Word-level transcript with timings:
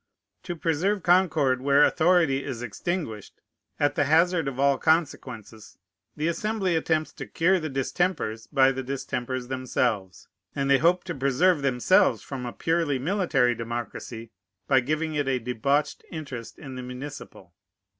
To 0.41 0.55
preserve 0.55 1.03
concord 1.03 1.61
where 1.61 1.83
authority 1.83 2.43
is 2.43 2.63
extinguished, 2.63 3.39
at 3.79 3.93
the 3.93 4.05
hazard 4.05 4.47
of 4.47 4.59
all 4.59 4.79
consequences, 4.79 5.77
the 6.15 6.27
Assembly 6.27 6.75
attempts 6.75 7.13
to 7.13 7.27
cure 7.27 7.59
the 7.59 7.69
distempers 7.69 8.47
by 8.47 8.71
the 8.71 8.81
distempers 8.81 9.47
themselves; 9.47 10.27
and 10.55 10.71
they 10.71 10.79
hope 10.79 11.03
to 11.03 11.13
preserve 11.13 11.61
themselves 11.61 12.23
from 12.23 12.47
a 12.47 12.51
purely 12.51 12.97
military 12.97 13.53
democracy 13.53 14.31
by 14.67 14.79
giving 14.79 15.13
it 15.13 15.27
a 15.27 15.37
debauched 15.37 16.03
interest 16.09 16.57
in 16.57 16.73
the 16.73 16.81
municipal. 16.81 17.53